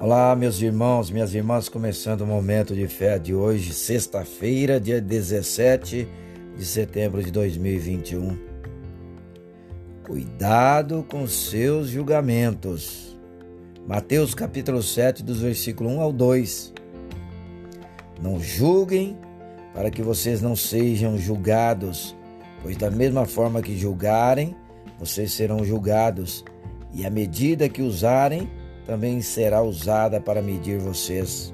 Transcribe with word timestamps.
Olá, 0.00 0.34
meus 0.34 0.60
irmãos, 0.60 1.08
minhas 1.08 1.34
irmãs, 1.34 1.68
começando 1.68 2.22
o 2.22 2.26
momento 2.26 2.74
de 2.74 2.88
fé 2.88 3.16
de 3.16 3.32
hoje, 3.32 3.72
sexta-feira, 3.72 4.80
dia 4.80 5.00
17 5.00 6.08
de 6.56 6.64
setembro 6.64 7.22
de 7.22 7.30
2021. 7.30 8.36
Cuidado 10.04 11.06
com 11.08 11.28
seus 11.28 11.90
julgamentos. 11.90 13.16
Mateus 13.86 14.34
capítulo 14.34 14.82
7, 14.82 15.22
dos 15.22 15.40
versículos 15.40 15.92
1 15.92 16.00
ao 16.00 16.12
2. 16.12 16.74
Não 18.20 18.40
julguem 18.40 19.16
para 19.72 19.92
que 19.92 20.02
vocês 20.02 20.42
não 20.42 20.56
sejam 20.56 21.16
julgados, 21.16 22.16
pois 22.62 22.76
da 22.76 22.90
mesma 22.90 23.26
forma 23.26 23.62
que 23.62 23.78
julgarem, 23.78 24.56
vocês 24.98 25.32
serão 25.32 25.64
julgados, 25.64 26.44
e 26.92 27.06
a 27.06 27.10
medida 27.10 27.68
que 27.68 27.80
usarem, 27.80 28.50
também 28.86 29.20
será 29.20 29.62
usada 29.62 30.20
para 30.20 30.42
medir 30.42 30.78
vocês. 30.78 31.52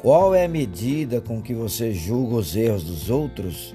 Qual 0.00 0.34
é 0.34 0.44
a 0.44 0.48
medida 0.48 1.20
com 1.20 1.42
que 1.42 1.52
você 1.52 1.92
julga 1.92 2.36
os 2.36 2.56
erros 2.56 2.84
dos 2.84 3.10
outros? 3.10 3.74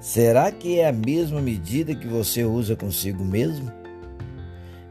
Será 0.00 0.50
que 0.50 0.80
é 0.80 0.88
a 0.88 0.92
mesma 0.92 1.40
medida 1.40 1.94
que 1.94 2.06
você 2.06 2.44
usa 2.44 2.74
consigo 2.74 3.24
mesmo? 3.24 3.72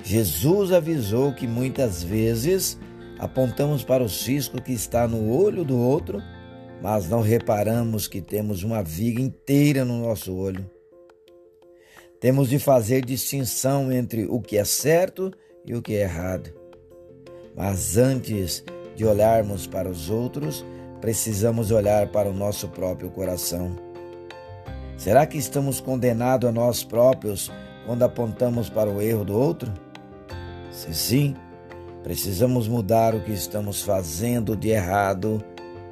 Jesus 0.04 0.72
avisou 0.72 1.34
que 1.34 1.46
muitas 1.46 2.02
vezes 2.02 2.80
apontamos 3.20 3.84
para 3.84 4.04
o 4.04 4.10
cisco 4.10 4.62
que 4.62 4.74
está 4.74 5.08
no 5.08 5.32
olho 5.32 5.64
do 5.64 5.78
outro, 5.78 6.22
mas 6.82 7.10
não 7.10 7.22
reparamos 7.22 8.08
que 8.08 8.22
temos 8.22 8.64
uma 8.64 8.82
viga 8.82 9.22
inteira 9.22 9.86
no 9.86 10.02
nosso 10.02 10.34
olho. 10.34 10.70
Temos 12.20 12.50
de 12.50 12.58
fazer 12.58 13.04
distinção 13.04 13.92
entre 13.92 14.26
o 14.26 14.42
que 14.42 14.58
é 14.58 14.64
certo 14.64 15.32
e 15.66 15.76
o 15.76 15.82
que 15.82 15.96
é 15.96 16.02
errado. 16.02 16.50
Mas 17.56 17.98
antes 17.98 18.64
de 18.96 19.06
olharmos 19.06 19.68
para 19.68 19.90
os 19.90 20.10
outros, 20.10 20.66
precisamos 21.02 21.72
olhar 21.72 22.08
para 22.08 22.30
o 22.30 22.34
nosso 22.34 22.68
próprio 22.70 23.10
coração. 23.10 23.76
Será 24.98 25.26
que 25.26 25.38
estamos 25.38 25.80
condenados 25.80 26.50
a 26.50 26.52
nós 26.52 26.84
próprios 26.84 27.52
quando 27.86 28.04
apontamos 28.04 28.70
para 28.70 28.90
o 28.90 29.02
erro 29.02 29.26
do 29.26 29.38
outro? 29.38 29.72
Se 30.72 30.94
sim, 30.94 31.36
precisamos 32.04 32.68
mudar 32.68 33.14
o 33.14 33.22
que 33.22 33.32
estamos 33.32 33.82
fazendo 33.82 34.56
de 34.56 34.70
errado 34.70 35.44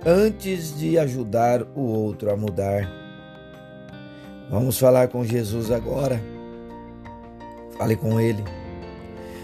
antes 0.06 0.78
de 0.78 0.98
ajudar 0.98 1.64
o 1.76 1.82
outro 1.82 2.32
a 2.32 2.38
mudar. 2.38 2.90
Vamos 4.50 4.78
falar 4.78 5.08
com 5.08 5.24
Jesus 5.24 5.72
agora. 5.72 6.22
Fale 7.78 7.96
com 7.96 8.20
Ele. 8.20 8.44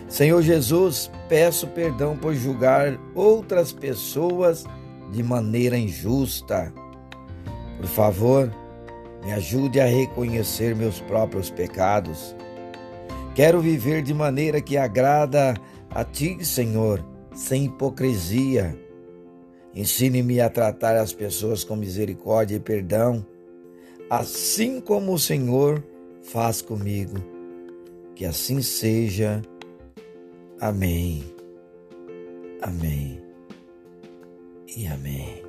Senhor 0.08 0.42
Jesus, 0.42 1.12
peço 1.28 1.68
perdão 1.68 2.16
por 2.16 2.34
julgar 2.34 2.98
outras 3.14 3.74
pessoas 3.74 4.66
de 5.12 5.22
maneira 5.22 5.78
injusta. 5.78 6.74
Por 7.78 7.88
favor, 7.88 8.52
me 9.24 9.34
ajude 9.34 9.80
a 9.80 9.86
reconhecer 9.86 10.76
meus 10.76 11.02
próprios 11.02 11.50
pecados. 11.50 12.36
Quero 13.36 13.60
viver 13.60 14.02
de 14.02 14.14
maneira 14.14 14.62
que 14.62 14.78
agrada 14.78 15.56
a 15.90 16.04
Ti, 16.04 16.44
Senhor, 16.44 17.06
sem 17.36 17.66
hipocrisia. 17.66 18.76
Ensine-me 19.76 20.40
a 20.40 20.50
tratar 20.50 20.96
as 20.96 21.14
pessoas 21.14 21.64
com 21.64 21.76
misericórdia 21.76 22.56
e 22.56 22.60
perdão, 22.60 23.24
assim 24.10 24.80
como 24.82 25.14
o 25.14 25.20
Senhor 25.20 25.84
faz 26.24 26.62
comigo. 26.62 27.18
Que 28.16 28.26
assim 28.26 28.62
seja. 28.62 29.42
Amém. 30.60 31.24
Amém. 32.62 33.22
E 34.76 34.88
amém. 34.88 35.47